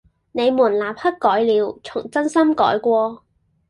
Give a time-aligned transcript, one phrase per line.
[0.31, 3.21] 「你們立刻改了，從眞心改起！